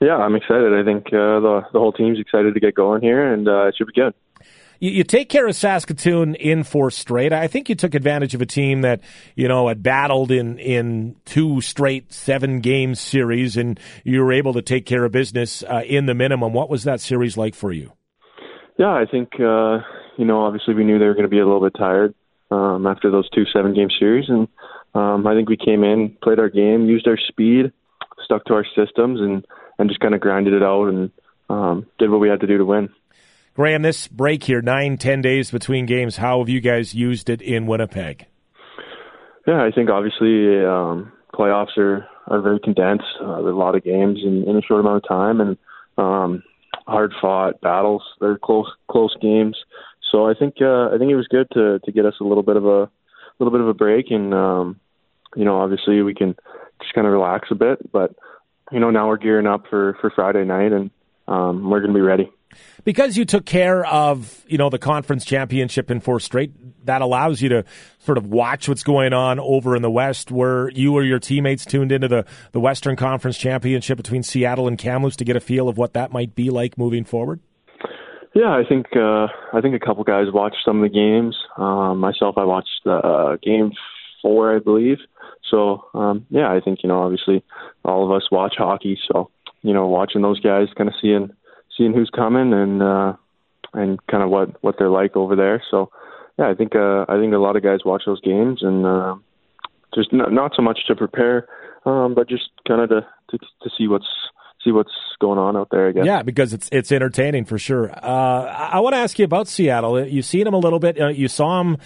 Yeah, 0.00 0.16
I'm 0.18 0.36
excited. 0.36 0.72
I 0.72 0.84
think 0.84 1.08
uh, 1.08 1.40
the, 1.40 1.62
the 1.72 1.80
whole 1.80 1.92
team's 1.92 2.20
excited 2.20 2.54
to 2.54 2.60
get 2.60 2.76
going 2.76 3.02
here, 3.02 3.34
and 3.34 3.48
uh, 3.48 3.66
it 3.66 3.74
should 3.76 3.88
be 3.88 3.92
good. 3.92 4.14
You, 4.78 4.92
you, 4.92 5.02
take 5.02 5.28
care 5.28 5.48
of 5.48 5.56
Saskatoon 5.56 6.36
in 6.36 6.62
four 6.62 6.92
straight. 6.92 7.32
I 7.32 7.48
think 7.48 7.68
you 7.68 7.74
took 7.74 7.96
advantage 7.96 8.36
of 8.36 8.40
a 8.40 8.46
team 8.46 8.82
that 8.82 9.00
you 9.34 9.48
know 9.48 9.66
had 9.66 9.82
battled 9.82 10.30
in 10.30 10.60
in 10.60 11.16
two 11.24 11.60
straight 11.60 12.12
seven 12.12 12.60
game 12.60 12.94
series, 12.94 13.56
and 13.56 13.80
you 14.04 14.22
were 14.22 14.32
able 14.32 14.52
to 14.52 14.62
take 14.62 14.86
care 14.86 15.04
of 15.04 15.10
business 15.10 15.64
uh, 15.64 15.82
in 15.84 16.06
the 16.06 16.14
minimum. 16.14 16.52
What 16.52 16.70
was 16.70 16.84
that 16.84 17.00
series 17.00 17.36
like 17.36 17.56
for 17.56 17.72
you? 17.72 17.92
Yeah, 18.78 18.92
I 18.92 19.06
think 19.10 19.30
uh, 19.40 19.78
you 20.16 20.24
know 20.24 20.44
obviously 20.44 20.74
we 20.74 20.84
knew 20.84 21.00
they 21.00 21.06
were 21.06 21.14
going 21.14 21.24
to 21.24 21.28
be 21.28 21.40
a 21.40 21.44
little 21.44 21.60
bit 21.60 21.74
tired 21.76 22.14
um, 22.50 22.86
after 22.86 23.10
those 23.10 23.28
two 23.30 23.44
seven 23.52 23.74
game 23.74 23.88
series. 23.98 24.28
And 24.28 24.48
um, 24.94 25.26
I 25.26 25.34
think 25.34 25.48
we 25.48 25.56
came 25.56 25.84
in, 25.84 26.16
played 26.22 26.38
our 26.38 26.48
game, 26.48 26.86
used 26.86 27.06
our 27.06 27.18
speed, 27.28 27.72
stuck 28.24 28.44
to 28.46 28.54
our 28.54 28.66
systems, 28.76 29.20
and, 29.20 29.46
and 29.78 29.88
just 29.88 30.00
kind 30.00 30.14
of 30.14 30.20
grinded 30.20 30.54
it 30.54 30.62
out 30.62 30.88
and 30.88 31.10
um, 31.48 31.86
did 31.98 32.10
what 32.10 32.20
we 32.20 32.28
had 32.28 32.40
to 32.40 32.46
do 32.46 32.58
to 32.58 32.64
win. 32.64 32.88
Graham, 33.54 33.82
this 33.82 34.06
break 34.06 34.44
here, 34.44 34.62
nine, 34.62 34.98
ten 34.98 35.20
days 35.20 35.50
between 35.50 35.86
games, 35.86 36.16
how 36.16 36.38
have 36.38 36.48
you 36.48 36.60
guys 36.60 36.94
used 36.94 37.28
it 37.28 37.42
in 37.42 37.66
Winnipeg? 37.66 38.26
Yeah, 39.46 39.62
I 39.62 39.70
think 39.74 39.90
obviously 39.90 40.64
um, 40.64 41.12
playoffs 41.34 41.76
are, 41.76 42.06
are 42.26 42.40
very 42.40 42.60
condensed. 42.60 43.04
Uh, 43.20 43.40
there's 43.42 43.54
a 43.54 43.58
lot 43.58 43.74
of 43.74 43.82
games 43.82 44.20
in, 44.22 44.44
in 44.48 44.56
a 44.56 44.62
short 44.62 44.80
amount 44.80 45.04
of 45.04 45.08
time, 45.08 45.40
and 45.40 45.56
um, 45.96 46.42
hard 46.86 47.12
fought 47.20 47.60
battles. 47.60 48.02
They're 48.20 48.38
close 48.38 48.70
close 48.90 49.16
games. 49.20 49.56
So 50.10 50.28
I 50.28 50.34
think 50.34 50.56
uh, 50.60 50.88
I 50.88 50.98
think 50.98 51.10
it 51.10 51.16
was 51.16 51.28
good 51.28 51.48
to 51.52 51.78
to 51.84 51.92
get 51.92 52.06
us 52.06 52.14
a 52.20 52.24
little 52.24 52.42
bit 52.42 52.56
of 52.56 52.64
a 52.64 52.90
little 53.38 53.52
bit 53.52 53.60
of 53.60 53.68
a 53.68 53.74
break 53.74 54.06
and 54.10 54.34
um, 54.34 54.80
you 55.36 55.44
know, 55.44 55.60
obviously 55.60 56.02
we 56.02 56.14
can 56.14 56.34
just 56.80 56.94
kind 56.94 57.06
of 57.06 57.12
relax 57.12 57.48
a 57.50 57.54
bit. 57.54 57.90
But 57.92 58.14
you 58.72 58.80
know, 58.80 58.90
now 58.90 59.08
we're 59.08 59.18
gearing 59.18 59.46
up 59.46 59.64
for 59.68 59.96
for 60.00 60.10
Friday 60.10 60.44
night, 60.44 60.72
and 60.72 60.90
um, 61.26 61.70
we're 61.70 61.80
going 61.80 61.92
to 61.92 61.98
be 61.98 62.02
ready. 62.02 62.30
Because 62.82 63.16
you 63.18 63.26
took 63.26 63.44
care 63.44 63.84
of 63.84 64.44
you 64.48 64.58
know 64.58 64.70
the 64.70 64.78
conference 64.78 65.24
championship 65.24 65.90
in 65.90 66.00
four 66.00 66.20
straight, 66.20 66.86
that 66.86 67.02
allows 67.02 67.42
you 67.42 67.50
to 67.50 67.64
sort 68.00 68.18
of 68.18 68.26
watch 68.26 68.68
what's 68.68 68.82
going 68.82 69.12
on 69.12 69.38
over 69.38 69.76
in 69.76 69.82
the 69.82 69.90
West. 69.90 70.30
Where 70.30 70.70
you 70.70 70.94
or 70.94 71.02
your 71.02 71.18
teammates 71.18 71.64
tuned 71.64 71.92
into 71.92 72.08
the 72.08 72.24
the 72.52 72.60
Western 72.60 72.96
Conference 72.96 73.36
Championship 73.36 73.96
between 73.96 74.22
Seattle 74.22 74.66
and 74.66 74.78
Kamloops 74.78 75.16
to 75.16 75.24
get 75.24 75.36
a 75.36 75.40
feel 75.40 75.68
of 75.68 75.76
what 75.76 75.92
that 75.92 76.12
might 76.12 76.34
be 76.34 76.50
like 76.50 76.78
moving 76.78 77.04
forward. 77.04 77.40
Yeah, 78.34 78.50
I 78.50 78.62
think 78.68 78.86
uh, 78.94 79.26
I 79.52 79.60
think 79.60 79.74
a 79.74 79.84
couple 79.84 80.04
guys 80.04 80.26
watched 80.32 80.58
some 80.64 80.82
of 80.82 80.90
the 80.90 80.94
games. 80.94 81.36
Um, 81.56 81.98
myself, 81.98 82.36
I 82.36 82.44
watched 82.44 82.86
uh, 82.86 83.36
game 83.42 83.72
four, 84.22 84.54
I 84.54 84.58
believe. 84.58 84.98
So 85.50 85.84
um, 85.94 86.26
yeah, 86.30 86.52
I 86.52 86.60
think 86.60 86.80
you 86.82 86.88
know 86.88 87.02
obviously 87.02 87.42
all 87.84 88.04
of 88.04 88.14
us 88.14 88.28
watch 88.30 88.54
hockey, 88.58 88.98
so 89.10 89.30
you 89.62 89.72
know 89.72 89.86
watching 89.86 90.22
those 90.22 90.40
guys, 90.40 90.68
kind 90.76 90.88
of 90.88 90.94
seeing 91.00 91.30
seeing 91.76 91.94
who's 91.94 92.10
coming 92.14 92.52
and 92.52 92.82
uh, 92.82 93.12
and 93.74 93.98
kind 94.06 94.22
of 94.22 94.30
what 94.30 94.62
what 94.62 94.76
they're 94.78 94.90
like 94.90 95.16
over 95.16 95.34
there. 95.34 95.62
So 95.70 95.90
yeah, 96.38 96.48
I 96.48 96.54
think 96.54 96.74
uh, 96.74 97.06
I 97.08 97.18
think 97.18 97.32
a 97.32 97.38
lot 97.38 97.56
of 97.56 97.62
guys 97.62 97.80
watch 97.84 98.02
those 98.06 98.20
games 98.20 98.62
and 98.62 98.84
uh, 98.84 99.16
just 99.94 100.12
not, 100.12 100.32
not 100.32 100.52
so 100.54 100.62
much 100.62 100.80
to 100.86 100.94
prepare, 100.94 101.48
um, 101.86 102.14
but 102.14 102.28
just 102.28 102.50
kind 102.66 102.82
of 102.82 102.88
to, 102.90 103.06
to 103.30 103.38
to 103.38 103.70
see 103.76 103.88
what's 103.88 104.06
see 104.64 104.72
what's 104.72 104.92
going 105.20 105.38
on 105.38 105.56
out 105.56 105.68
there. 105.70 105.88
I 105.88 105.92
guess. 105.92 106.06
Yeah, 106.06 106.22
because 106.22 106.52
it's 106.52 106.68
it's 106.72 106.92
entertaining 106.92 107.44
for 107.44 107.58
sure. 107.58 107.90
Uh, 107.90 108.68
I 108.72 108.80
want 108.80 108.94
to 108.94 108.98
ask 108.98 109.18
you 109.18 109.24
about 109.24 109.48
Seattle. 109.48 110.06
You've 110.06 110.24
seen 110.24 110.44
them 110.44 110.54
a 110.54 110.58
little 110.58 110.78
bit. 110.78 111.00
Uh, 111.00 111.08
you 111.08 111.28
saw 111.28 111.58
them 111.58 111.78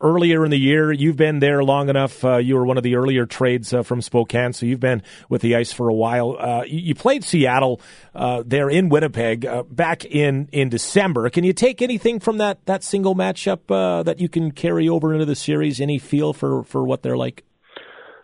earlier 0.00 0.44
in 0.44 0.50
the 0.50 0.58
year. 0.58 0.92
You've 0.92 1.16
been 1.16 1.40
there 1.40 1.62
long 1.62 1.88
enough. 1.88 2.24
Uh, 2.24 2.38
you 2.38 2.54
were 2.54 2.64
one 2.64 2.76
of 2.76 2.82
the 2.82 2.96
earlier 2.96 3.26
trades 3.26 3.72
uh, 3.72 3.82
from 3.82 4.00
Spokane, 4.00 4.52
so 4.52 4.66
you've 4.66 4.80
been 4.80 5.02
with 5.28 5.42
the 5.42 5.56
ice 5.56 5.72
for 5.72 5.88
a 5.88 5.94
while. 5.94 6.36
Uh, 6.38 6.62
you, 6.64 6.78
you, 6.78 6.94
played 6.94 7.24
Seattle 7.24 7.80
uh, 8.14 8.42
there 8.44 8.70
in 8.70 8.88
Winnipeg 8.88 9.44
uh, 9.44 9.62
back 9.64 10.04
in, 10.04 10.48
in 10.52 10.68
December. 10.68 11.28
Can 11.30 11.44
you 11.44 11.52
take 11.52 11.82
anything 11.82 12.20
from 12.20 12.38
that, 12.38 12.64
that 12.66 12.82
single 12.82 13.14
matchup 13.14 13.70
uh, 13.70 14.02
that 14.02 14.20
you 14.20 14.28
can 14.28 14.52
carry 14.52 14.88
over 14.88 15.12
into 15.12 15.26
the 15.26 15.36
series? 15.36 15.80
Any 15.80 15.98
feel 15.98 16.32
for, 16.32 16.64
for 16.64 16.84
what 16.84 17.02
they're 17.02 17.18
like? 17.18 17.44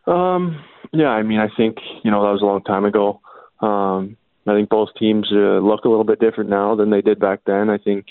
Um, 0.06 0.64
yeah, 0.92 1.08
I 1.08 1.22
mean, 1.22 1.40
I 1.40 1.48
think, 1.56 1.76
you 2.04 2.10
know, 2.10 2.22
that 2.22 2.32
was 2.32 2.42
a 2.42 2.46
long 2.46 2.62
time 2.62 2.84
ago. 2.84 3.20
Um, 3.60 4.16
I 4.46 4.54
think 4.54 4.68
both 4.68 4.90
teams 4.98 5.28
look 5.30 5.84
a 5.84 5.88
little 5.88 6.04
bit 6.04 6.20
different 6.20 6.50
now 6.50 6.76
than 6.76 6.90
they 6.90 7.00
did 7.00 7.18
back 7.18 7.40
then. 7.46 7.68
I 7.68 7.78
think, 7.78 8.06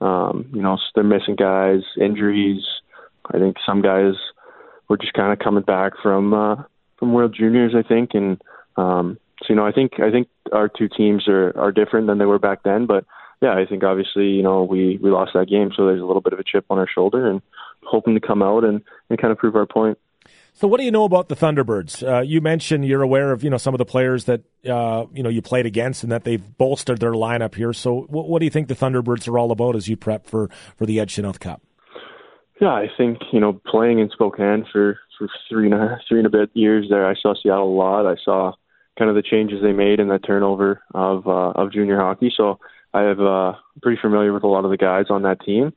um, 0.00 0.48
you 0.52 0.62
know, 0.62 0.78
they're 0.94 1.04
missing 1.04 1.36
guys, 1.36 1.82
injuries, 2.00 2.62
I 3.32 3.38
think 3.38 3.56
some 3.64 3.82
guys 3.82 4.14
were 4.88 4.98
just 4.98 5.14
kind 5.14 5.32
of 5.32 5.38
coming 5.38 5.62
back 5.62 5.92
from 6.02 6.34
uh, 6.34 6.56
from 6.98 7.12
World 7.12 7.34
Juniors, 7.36 7.74
I 7.76 7.86
think, 7.86 8.10
and 8.14 8.40
um, 8.76 9.18
so 9.40 9.46
you 9.50 9.54
know, 9.54 9.66
I 9.66 9.72
think 9.72 10.00
I 10.00 10.10
think 10.10 10.28
our 10.52 10.68
two 10.68 10.88
teams 10.88 11.28
are 11.28 11.56
are 11.58 11.72
different 11.72 12.06
than 12.06 12.18
they 12.18 12.26
were 12.26 12.38
back 12.38 12.62
then, 12.62 12.86
but 12.86 13.04
yeah, 13.42 13.54
I 13.54 13.66
think 13.66 13.82
obviously 13.84 14.28
you 14.28 14.42
know 14.42 14.64
we 14.64 14.98
we 15.02 15.10
lost 15.10 15.32
that 15.34 15.48
game, 15.48 15.70
so 15.74 15.86
there's 15.86 16.00
a 16.00 16.06
little 16.06 16.22
bit 16.22 16.32
of 16.32 16.38
a 16.38 16.44
chip 16.44 16.66
on 16.70 16.78
our 16.78 16.88
shoulder, 16.88 17.28
and 17.28 17.40
hoping 17.84 18.14
to 18.14 18.20
come 18.20 18.42
out 18.42 18.64
and 18.64 18.82
and 19.10 19.18
kind 19.18 19.32
of 19.32 19.38
prove 19.38 19.56
our 19.56 19.66
point. 19.66 19.98
So, 20.56 20.68
what 20.68 20.78
do 20.78 20.84
you 20.84 20.92
know 20.92 21.02
about 21.02 21.28
the 21.28 21.34
Thunderbirds? 21.34 22.06
Uh, 22.06 22.20
you 22.20 22.40
mentioned 22.40 22.86
you're 22.86 23.02
aware 23.02 23.32
of 23.32 23.42
you 23.42 23.50
know 23.50 23.56
some 23.56 23.74
of 23.74 23.78
the 23.78 23.84
players 23.84 24.24
that 24.26 24.42
uh, 24.64 25.04
you 25.12 25.22
know 25.24 25.28
you 25.28 25.42
played 25.42 25.66
against, 25.66 26.04
and 26.04 26.12
that 26.12 26.22
they've 26.22 26.56
bolstered 26.56 27.00
their 27.00 27.12
lineup 27.12 27.56
here. 27.56 27.72
So, 27.72 28.02
what, 28.02 28.28
what 28.28 28.38
do 28.38 28.44
you 28.44 28.50
think 28.50 28.68
the 28.68 28.76
Thunderbirds 28.76 29.26
are 29.26 29.36
all 29.36 29.50
about 29.50 29.74
as 29.74 29.88
you 29.88 29.96
prep 29.96 30.26
for 30.26 30.48
for 30.76 30.86
the 30.86 31.00
Ed 31.00 31.08
Chynoweth 31.08 31.40
Cup? 31.40 31.60
Yeah, 32.60 32.72
I 32.72 32.86
think 32.96 33.18
you 33.32 33.40
know 33.40 33.60
playing 33.66 33.98
in 33.98 34.10
Spokane 34.10 34.64
for 34.72 35.00
for 35.18 35.28
three 35.48 35.66
and 35.66 35.74
a 35.74 35.98
three 36.08 36.20
and 36.20 36.26
a 36.26 36.30
bit 36.30 36.50
years 36.54 36.86
there, 36.88 37.04
I 37.04 37.14
saw 37.20 37.34
Seattle 37.34 37.72
a 37.72 37.76
lot. 37.76 38.06
I 38.06 38.14
saw 38.24 38.52
kind 38.96 39.08
of 39.08 39.16
the 39.16 39.22
changes 39.22 39.60
they 39.60 39.72
made 39.72 39.98
in 39.98 40.06
that 40.08 40.24
turnover 40.24 40.82
of 40.94 41.26
uh, 41.26 41.50
of 41.60 41.72
junior 41.72 41.96
hockey. 41.96 42.32
So 42.34 42.60
I 42.92 43.02
have 43.02 43.20
uh, 43.20 43.54
pretty 43.82 44.00
familiar 44.00 44.32
with 44.32 44.44
a 44.44 44.48
lot 44.48 44.64
of 44.64 44.70
the 44.70 44.76
guys 44.76 45.06
on 45.10 45.22
that 45.22 45.40
team. 45.44 45.72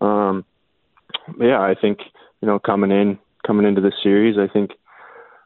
Um, 0.00 0.46
yeah, 1.38 1.60
I 1.60 1.74
think 1.78 1.98
you 2.40 2.48
know 2.48 2.58
coming 2.58 2.90
in 2.90 3.18
coming 3.46 3.66
into 3.66 3.80
this 3.80 3.94
series, 4.02 4.36
I 4.38 4.52
think 4.52 4.70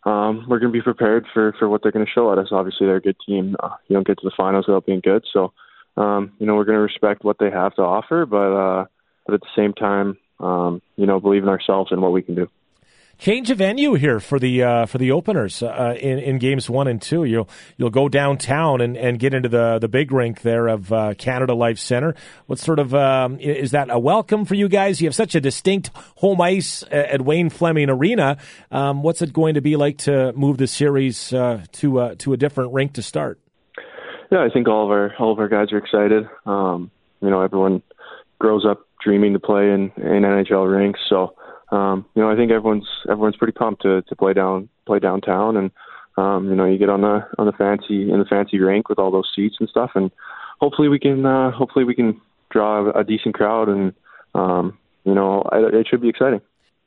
um, 0.05 0.47
we're 0.49 0.59
going 0.59 0.73
to 0.73 0.79
be 0.79 0.83
prepared 0.83 1.27
for 1.33 1.55
for 1.59 1.69
what 1.69 1.83
they're 1.83 1.93
going 1.93 2.07
to 2.07 2.13
show 2.13 2.33
at 2.33 2.39
us. 2.39 2.49
Obviously, 2.53 2.87
they're 2.87 2.97
a 2.97 3.01
good 3.03 3.17
team. 3.27 3.57
Uh, 3.61 3.71
you 3.89 3.95
don't 3.95 4.07
get 4.07 4.19
to 4.19 4.25
the 4.25 4.35
finals 4.37 4.67
without 4.67 4.87
being 4.87 5.01
good. 5.01 5.25
So 5.33 5.53
um, 5.97 6.33
you 6.39 6.47
know 6.47 6.55
we're 6.55 6.65
going 6.65 6.79
to 6.79 6.83
respect 6.83 7.25
what 7.25 7.39
they 7.39 7.51
have 7.51 7.75
to 7.75 7.83
offer, 7.83 8.25
but 8.25 8.53
uh, 8.53 8.85
but 9.27 9.35
at 9.35 9.41
the 9.41 9.49
same 9.57 9.73
time, 9.73 10.17
um, 10.41 10.83
you 10.97 11.07
know, 11.07 11.21
believe 11.21 11.43
in 11.43 11.49
ourselves 11.49 11.93
and 11.93 12.01
what 12.01 12.13
we 12.13 12.23
can 12.23 12.35
do. 12.35 12.49
Change 13.19 13.51
of 13.51 13.59
venue 13.59 13.95
here 13.95 14.21
for 14.21 14.39
the 14.39 14.63
uh, 14.63 14.85
for 14.85 14.99
the 14.99 15.11
openers 15.11 15.63
uh, 15.63 15.97
in 15.99 16.19
in 16.19 16.39
games 16.39 16.69
one 16.69 16.87
and 16.87 17.01
two. 17.01 17.25
You'll 17.25 17.49
you'll 17.79 17.89
go 17.89 18.11
downtown 18.11 18.83
and, 18.83 18.95
and 18.95 19.19
get 19.19 19.33
into 19.33 19.49
the 19.49 19.79
the 19.79 19.89
big 19.89 20.13
rink 20.13 20.43
there 20.43 20.69
of 20.69 20.93
uh, 20.93 21.15
Canada 21.15 21.55
Life 21.55 21.79
Center. 21.79 22.15
What 22.45 22.59
sort 22.59 22.79
of 22.79 22.95
um, 22.95 23.41
is 23.41 23.71
that 23.71 23.89
a 23.91 23.99
welcome 23.99 24.45
for 24.45 24.55
you 24.55 24.69
guys? 24.69 25.01
You 25.01 25.07
have 25.07 25.15
such 25.15 25.35
a 25.35 25.41
distinct 25.41 25.91
home 26.17 26.43
ice 26.43 26.85
at 26.91 27.23
Wayne 27.23 27.49
Fleming 27.49 27.89
Arena. 27.89 28.37
Um, 28.71 29.03
what's 29.03 29.23
it 29.23 29.33
going 29.33 29.55
to 29.55 29.63
be 29.63 29.77
like 29.77 29.97
to 29.99 30.35
move 30.35 30.59
the 30.59 30.67
series 30.67 31.33
uh, 31.33 31.65
to 31.73 31.99
uh, 32.01 32.15
to 32.19 32.35
a 32.35 32.37
different 32.37 32.75
rink 32.75 32.93
to 32.95 33.03
start? 33.03 33.41
Yeah, 34.31 34.45
I 34.45 34.51
think 34.51 34.69
all 34.69 34.85
of 34.85 34.91
our 34.91 35.15
all 35.19 35.33
of 35.33 35.39
our 35.39 35.49
guys 35.49 35.73
are 35.73 35.79
excited. 35.79 36.29
Um, 36.45 36.91
you 37.23 37.31
know, 37.31 37.41
everyone 37.41 37.83
grows 38.39 38.67
up 38.67 38.87
dreaming 39.03 39.33
to 39.33 39.39
play 39.39 39.71
in 39.71 39.91
in 39.97 40.23
NHL 40.23 40.71
rinks. 40.71 41.01
So 41.09 41.35
um, 41.71 42.07
you 42.15 42.23
know, 42.23 42.31
I 42.31 42.37
think 42.37 42.51
everyone's 42.51 42.89
everyone's 43.09 43.37
pretty 43.37 43.53
pumped 43.53 43.83
to 43.83 44.03
to 44.03 44.17
play 44.17 44.33
down 44.33 44.69
play 44.87 44.99
downtown, 44.99 45.57
and 45.57 45.71
um, 46.17 46.49
you 46.49 46.55
know, 46.55 46.65
you 46.65 46.79
get 46.79 46.89
on 46.89 47.01
the 47.01 47.27
on 47.39 47.47
the 47.47 47.53
fancy 47.53 48.11
in 48.11 48.19
the 48.19 48.27
fancy 48.29 48.59
rink 48.59 48.89
with 48.89 48.99
all 48.99 49.11
those 49.11 49.31
seats 49.35 49.57
and 49.59 49.69
stuff, 49.69 49.91
and 49.95 50.11
hopefully 50.61 50.89
we 50.89 50.99
can 50.99 51.27
uh, 51.27 51.51
hopefully 51.51 51.85
we 51.85 51.95
can 51.95 52.21
draw 52.51 52.91
a 52.91 53.05
decent 53.05 53.35
crowd, 53.35 53.69
and 53.69 53.93
um, 54.35 54.79
you 55.05 55.15
know, 55.15 55.43
it, 55.53 55.75
it 55.75 55.87
should 55.89 56.01
be 56.01 56.09
exciting. 56.09 56.41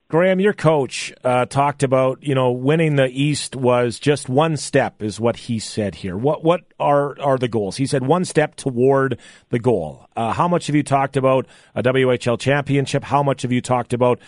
Graham, 0.10 0.40
your 0.40 0.54
coach 0.54 1.14
uh, 1.24 1.46
talked 1.46 1.84
about 1.84 2.24
you 2.24 2.34
know 2.34 2.52
winning 2.52 2.96
the 2.96 3.10
East 3.10 3.56
was 3.56 4.00
just 4.00 4.28
one 4.28 4.58
step, 4.58 5.04
is 5.04 5.20
what 5.20 5.36
he 5.36 5.60
said 5.60 5.94
here. 5.94 6.18
What 6.18 6.44
what 6.44 6.62
are 6.80 7.16
are 7.22 7.38
the 7.38 7.48
goals? 7.48 7.78
He 7.78 7.86
said 7.86 8.04
one 8.04 8.26
step 8.26 8.56
toward 8.56 9.20
the 9.50 9.60
goal. 9.60 10.08
Uh, 10.16 10.34
how 10.34 10.48
much 10.48 10.66
have 10.66 10.76
you 10.76 10.82
talked 10.82 11.16
about 11.16 11.46
a 11.76 11.84
WHL 11.84 12.40
championship? 12.40 13.04
How 13.04 13.22
much 13.22 13.44
have 13.44 13.52
you 13.52 13.62
talked 13.62 13.94
about 13.94 14.20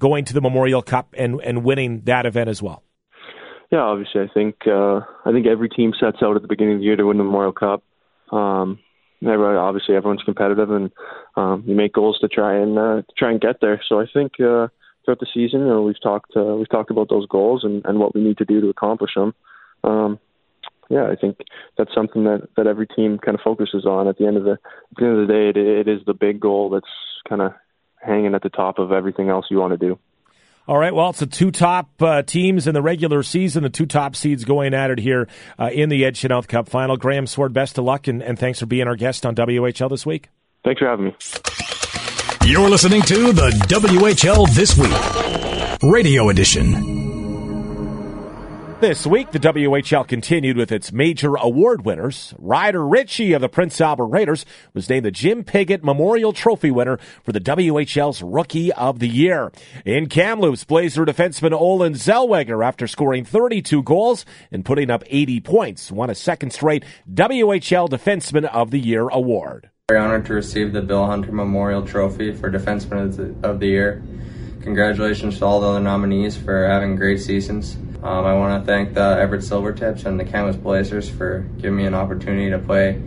going 0.00 0.24
to 0.24 0.34
the 0.34 0.40
Memorial 0.40 0.82
Cup 0.82 1.14
and 1.16 1.40
and 1.44 1.62
winning 1.62 2.02
that 2.06 2.26
event 2.26 2.50
as 2.50 2.60
well? 2.60 2.82
Yeah, 3.70 3.82
obviously, 3.82 4.22
I 4.22 4.28
think 4.34 4.56
uh, 4.66 5.00
I 5.24 5.30
think 5.32 5.46
every 5.46 5.68
team 5.68 5.92
sets 6.00 6.18
out 6.22 6.34
at 6.34 6.42
the 6.42 6.48
beginning 6.48 6.74
of 6.74 6.80
the 6.80 6.86
year 6.86 6.96
to 6.96 7.04
win 7.04 7.18
the 7.18 7.24
Memorial 7.24 7.52
Cup. 7.52 7.84
Um, 8.32 8.80
everybody, 9.22 9.56
obviously, 9.56 9.94
everyone's 9.94 10.24
competitive, 10.24 10.70
and 10.72 10.90
um, 11.36 11.62
you 11.66 11.76
make 11.76 11.92
goals 11.92 12.18
to 12.20 12.28
try 12.28 12.56
and 12.56 12.76
uh, 12.76 13.02
try 13.16 13.30
and 13.30 13.40
get 13.40 13.60
there. 13.60 13.80
So 13.88 14.00
I 14.00 14.06
think. 14.12 14.32
Uh, 14.40 14.66
throughout 15.04 15.20
the 15.20 15.26
season. 15.32 15.60
You 15.60 15.66
know, 15.66 15.82
we've 15.82 16.02
talked 16.02 16.32
uh, 16.36 16.56
we've 16.56 16.68
talked 16.68 16.90
about 16.90 17.08
those 17.08 17.26
goals 17.26 17.64
and, 17.64 17.82
and 17.84 17.98
what 17.98 18.14
we 18.14 18.20
need 18.20 18.38
to 18.38 18.44
do 18.44 18.60
to 18.60 18.68
accomplish 18.68 19.12
them. 19.14 19.34
Um, 19.82 20.18
yeah, 20.88 21.06
I 21.06 21.14
think 21.14 21.38
that's 21.78 21.94
something 21.94 22.24
that, 22.24 22.48
that 22.56 22.66
every 22.66 22.86
team 22.86 23.18
kind 23.18 23.36
of 23.36 23.42
focuses 23.42 23.86
on. 23.86 24.08
At 24.08 24.18
the 24.18 24.26
end 24.26 24.36
of 24.36 24.44
the 24.44 24.52
at 24.52 24.96
the 24.96 25.04
end 25.04 25.20
of 25.20 25.28
the 25.28 25.32
day, 25.32 25.60
it, 25.60 25.86
it 25.86 25.88
is 25.88 26.04
the 26.04 26.14
big 26.14 26.40
goal 26.40 26.70
that's 26.70 26.86
kind 27.28 27.40
of 27.40 27.52
hanging 28.00 28.34
at 28.34 28.42
the 28.42 28.48
top 28.48 28.78
of 28.78 28.92
everything 28.92 29.28
else 29.28 29.46
you 29.50 29.58
want 29.58 29.72
to 29.72 29.78
do. 29.78 29.98
All 30.68 30.78
right. 30.78 30.94
Well, 30.94 31.10
it's 31.10 31.18
the 31.18 31.26
two 31.26 31.50
top 31.50 31.90
uh, 32.00 32.22
teams 32.22 32.66
in 32.66 32.74
the 32.74 32.82
regular 32.82 33.22
season, 33.22 33.62
the 33.64 33.70
two 33.70 33.86
top 33.86 34.14
seeds 34.14 34.44
going 34.44 34.72
at 34.72 34.90
it 34.90 34.98
here 34.98 35.26
uh, 35.58 35.70
in 35.72 35.88
the 35.88 36.04
Ed 36.04 36.14
Chynoweth 36.14 36.46
Cup 36.46 36.68
final. 36.68 36.96
Graham 36.96 37.26
Sward, 37.26 37.52
best 37.52 37.76
of 37.78 37.84
luck, 37.84 38.06
and, 38.06 38.22
and 38.22 38.38
thanks 38.38 38.60
for 38.60 38.66
being 38.66 38.86
our 38.86 38.96
guest 38.96 39.26
on 39.26 39.34
WHL 39.34 39.90
this 39.90 40.06
week. 40.06 40.28
Thanks 40.64 40.78
for 40.78 40.86
having 40.86 41.06
me. 41.06 41.16
You're 42.44 42.70
listening 42.70 43.02
to 43.02 43.32
the 43.32 43.50
WHL 43.68 44.48
This 44.54 44.76
Week, 44.76 45.90
Radio 45.92 46.28
Edition. 46.28 47.09
This 48.80 49.06
week, 49.06 49.30
the 49.30 49.38
WHL 49.38 50.08
continued 50.08 50.56
with 50.56 50.72
its 50.72 50.90
major 50.90 51.34
award 51.34 51.84
winners. 51.84 52.32
Ryder 52.38 52.86
Ritchie 52.86 53.34
of 53.34 53.42
the 53.42 53.48
Prince 53.50 53.78
Albert 53.78 54.06
Raiders 54.06 54.46
was 54.72 54.88
named 54.88 55.04
the 55.04 55.10
Jim 55.10 55.44
Piggott 55.44 55.84
Memorial 55.84 56.32
Trophy 56.32 56.70
winner 56.70 56.98
for 57.22 57.32
the 57.32 57.40
WHL's 57.40 58.22
Rookie 58.22 58.72
of 58.72 58.98
the 58.98 59.06
Year. 59.06 59.52
In 59.84 60.08
Kamloops, 60.08 60.64
Blazer 60.64 61.04
defenseman 61.04 61.52
Olen 61.52 61.92
Zellweger, 61.92 62.64
after 62.64 62.86
scoring 62.86 63.22
32 63.22 63.82
goals 63.82 64.24
and 64.50 64.64
putting 64.64 64.88
up 64.90 65.04
80 65.08 65.40
points, 65.40 65.92
won 65.92 66.08
a 66.08 66.14
second 66.14 66.54
straight 66.54 66.82
WHL 67.12 67.86
Defenseman 67.86 68.46
of 68.46 68.70
the 68.70 68.80
Year 68.80 69.08
award. 69.08 69.68
Very 69.90 70.00
honored 70.00 70.24
to 70.24 70.32
receive 70.32 70.72
the 70.72 70.80
Bill 70.80 71.04
Hunter 71.04 71.32
Memorial 71.32 71.86
Trophy 71.86 72.32
for 72.32 72.50
Defenseman 72.50 73.44
of 73.44 73.60
the 73.60 73.66
Year. 73.66 74.02
Congratulations 74.62 75.38
to 75.38 75.44
all 75.44 75.60
the 75.60 75.68
other 75.68 75.80
nominees 75.80 76.34
for 76.34 76.66
having 76.66 76.96
great 76.96 77.20
seasons. 77.20 77.76
Um, 78.02 78.24
I 78.24 78.32
want 78.32 78.62
to 78.62 78.66
thank 78.66 78.94
the 78.94 79.18
Everett 79.18 79.42
Silvertips 79.42 80.06
and 80.06 80.18
the 80.18 80.24
Kamloops 80.24 80.56
Blazers 80.56 81.08
for 81.08 81.40
giving 81.58 81.76
me 81.76 81.84
an 81.84 81.94
opportunity 81.94 82.48
to 82.50 82.58
play, 82.58 83.00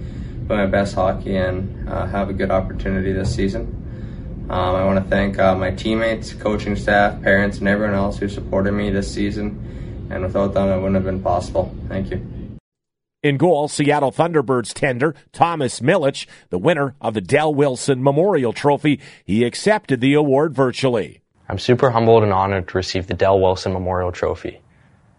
play 0.45 0.57
my 0.57 0.65
best 0.67 0.93
hockey 0.93 1.35
and 1.35 1.89
uh, 1.89 2.05
have 2.05 2.29
a 2.29 2.33
good 2.33 2.51
opportunity 2.51 3.11
this 3.11 3.33
season. 3.33 4.47
Um, 4.49 4.75
I 4.75 4.83
want 4.83 5.03
to 5.03 5.09
thank 5.09 5.39
uh, 5.39 5.55
my 5.55 5.71
teammates, 5.71 6.33
coaching 6.33 6.75
staff, 6.75 7.21
parents, 7.23 7.57
and 7.57 7.67
everyone 7.67 7.95
else 7.95 8.19
who 8.19 8.29
supported 8.29 8.73
me 8.73 8.91
this 8.91 9.11
season 9.11 10.07
and 10.11 10.23
without 10.23 10.53
them, 10.53 10.69
it 10.69 10.75
wouldn't 10.75 10.95
have 10.95 11.05
been 11.05 11.23
possible. 11.23 11.75
Thank 11.87 12.11
you. 12.11 12.59
In 13.23 13.37
goal, 13.37 13.69
Seattle 13.69 14.11
Thunderbirds 14.11 14.73
tender 14.73 15.15
Thomas 15.31 15.79
Milic, 15.79 16.27
the 16.49 16.59
winner 16.59 16.93
of 17.01 17.13
the 17.13 17.21
Del 17.21 17.55
Wilson 17.55 18.03
Memorial 18.03 18.53
Trophy. 18.53 18.99
He 19.23 19.43
accepted 19.43 20.01
the 20.01 20.13
award 20.13 20.53
virtually. 20.53 21.21
I'm 21.49 21.57
super 21.57 21.89
humbled 21.89 22.23
and 22.23 22.33
honored 22.33 22.67
to 22.67 22.77
receive 22.77 23.07
the 23.07 23.13
Del 23.13 23.39
Wilson 23.39 23.73
Memorial 23.73 24.11
Trophy. 24.11 24.59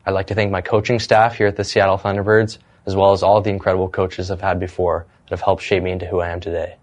I'd 0.06 0.12
like 0.12 0.28
to 0.28 0.34
thank 0.34 0.50
my 0.50 0.61
coaching 0.61 0.99
staff 0.99 1.37
here 1.37 1.46
at 1.46 1.56
the 1.56 1.64
Seattle 1.64 1.99
Thunderbirds, 1.99 2.58
as 2.87 2.94
well 2.94 3.12
as 3.12 3.23
all 3.23 3.40
the 3.40 3.50
incredible 3.50 3.88
coaches 3.88 4.30
I've 4.30 4.40
had 4.40 4.61
before 4.61 5.06
that 5.25 5.30
have 5.30 5.40
helped 5.40 5.62
shape 5.62 5.82
me 5.82 5.90
into 5.90 6.06
who 6.06 6.20
I 6.20 6.30
am 6.30 6.40
today. 6.40 6.76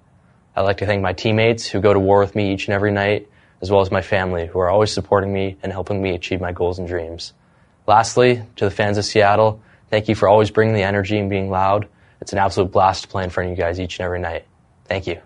I'd 0.56 0.62
like 0.62 0.78
to 0.78 0.86
thank 0.86 1.02
my 1.02 1.14
teammates 1.14 1.66
who 1.66 1.82
go 1.82 1.94
to 1.94 2.00
war 2.00 2.20
with 2.20 2.36
me 2.36 2.54
each 2.54 2.68
and 2.68 2.74
every 2.74 2.92
night, 2.92 3.28
as 3.62 3.70
well 3.70 3.82
as 3.82 3.92
my 3.92 4.02
family 4.02 4.48
who 4.48 4.60
are 4.60 4.70
always 4.70 4.92
supporting 4.92 5.32
me 5.32 5.58
and 5.62 5.72
helping 5.72 6.02
me 6.02 6.16
achieve 6.16 6.42
my 6.42 6.52
goals 6.52 6.80
and 6.80 6.88
dreams. 6.88 7.34
Lastly, 7.88 8.44
to 8.56 8.66
the 8.66 8.72
fans 8.72 8.98
of 8.98 9.06
Seattle, 9.06 9.62
Thank 9.92 10.08
you 10.08 10.16
for 10.16 10.30
always 10.30 10.50
bringing 10.50 10.74
the 10.74 10.84
energy 10.84 11.20
and 11.20 11.30
being 11.30 11.50
loud. 11.50 11.88
It's 12.22 12.32
an 12.32 12.40
absolute 12.40 12.72
blast 12.72 13.04
to 13.04 13.08
play 13.10 13.26
in 13.26 13.30
front 13.30 13.52
of 13.52 13.58
you 13.58 13.62
guys 13.62 13.80
each 13.80 14.00
and 14.00 14.06
every 14.06 14.20
night. 14.20 14.46
Thank 14.86 15.06
you. 15.06 15.22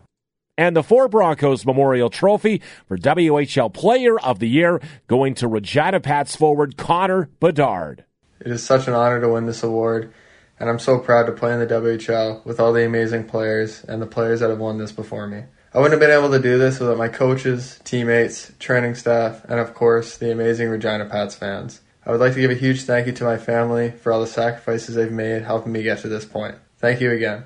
And 0.58 0.76
the 0.76 0.84
Four 0.84 1.10
Broncos 1.10 1.66
Memorial 1.66 2.10
Trophy 2.10 2.62
for 2.88 2.98
WHL 2.98 3.74
Player 3.74 4.18
of 4.20 4.40
the 4.40 4.48
Year 4.48 4.82
going 5.08 5.36
to 5.36 5.50
Regina 5.50 6.00
Pats 6.00 6.36
forward 6.36 6.78
Connor 6.78 7.30
Bedard. 7.42 8.06
It 8.40 8.52
is 8.52 8.64
such 8.64 8.88
an 8.88 8.94
honor 8.94 9.20
to 9.20 9.28
win 9.28 9.48
this 9.48 9.64
award, 9.64 10.14
and 10.58 10.70
I'm 10.70 10.80
so 10.80 10.98
proud 10.98 11.26
to 11.26 11.34
play 11.34 11.52
in 11.52 11.60
the 11.60 11.68
WHL 11.68 12.46
with 12.46 12.62
all 12.62 12.72
the 12.72 12.86
amazing 12.86 13.26
players 13.26 13.84
and 13.84 14.02
the 14.02 14.06
players 14.06 14.40
that 14.40 14.50
have 14.50 14.60
won 14.60 14.78
this 14.78 14.94
before 14.94 15.28
me. 15.28 15.44
I 15.74 15.80
wouldn't 15.80 16.00
have 16.00 16.10
been 16.10 16.18
able 16.18 16.32
to 16.32 16.42
do 16.42 16.58
this 16.58 16.80
without 16.80 16.98
my 16.98 17.10
coaches, 17.10 17.82
teammates, 17.84 18.54
training 18.58 18.96
staff, 18.96 19.44
and 19.50 19.60
of 19.60 19.74
course, 19.74 20.16
the 20.16 20.32
amazing 20.32 20.70
Regina 20.70 21.06
Pats 21.06 21.36
fans. 21.36 21.82
I 22.06 22.12
would 22.12 22.22
like 22.22 22.34
to 22.34 22.40
give 22.40 22.52
a 22.52 22.56
huge 22.56 22.84
thank 22.84 23.08
you 23.08 23.14
to 23.14 23.26
my 23.26 23.38
family 23.38 23.92
for 23.92 24.14
all 24.14 24.22
the 24.22 24.28
sacrifices 24.28 24.96
they've 24.96 25.12
made 25.12 25.42
helping 25.42 25.74
me 25.74 25.84
get 25.84 26.00
to 26.00 26.08
this 26.08 26.24
point. 26.24 26.56
Thank 26.78 27.02
you 27.02 27.12
again. 27.12 27.44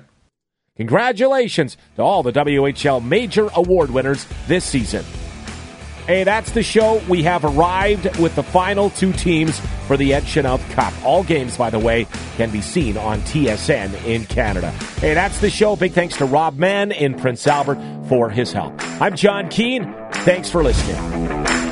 Congratulations 0.80 1.76
to 1.96 2.02
all 2.02 2.22
the 2.22 2.32
WHL 2.32 3.04
major 3.04 3.50
award 3.54 3.90
winners 3.90 4.26
this 4.46 4.64
season. 4.64 5.04
Hey, 6.06 6.24
that's 6.24 6.52
the 6.52 6.62
show. 6.62 7.02
We 7.06 7.22
have 7.24 7.44
arrived 7.44 8.18
with 8.18 8.34
the 8.34 8.42
final 8.42 8.88
two 8.88 9.12
teams 9.12 9.60
for 9.86 9.98
the 9.98 10.14
Ed 10.14 10.22
Chynoweth 10.22 10.66
Cup. 10.70 10.94
All 11.04 11.22
games, 11.22 11.58
by 11.58 11.68
the 11.68 11.78
way, 11.78 12.06
can 12.38 12.50
be 12.50 12.62
seen 12.62 12.96
on 12.96 13.20
TSN 13.20 14.06
in 14.06 14.24
Canada. 14.24 14.70
Hey, 15.00 15.12
that's 15.12 15.38
the 15.40 15.50
show. 15.50 15.76
Big 15.76 15.92
thanks 15.92 16.16
to 16.16 16.24
Rob 16.24 16.56
Mann 16.56 16.92
in 16.92 17.12
Prince 17.12 17.46
Albert 17.46 17.78
for 18.08 18.30
his 18.30 18.50
help. 18.50 18.72
I'm 19.02 19.14
John 19.14 19.50
Keane. 19.50 19.94
Thanks 20.24 20.48
for 20.48 20.64
listening. 20.64 21.69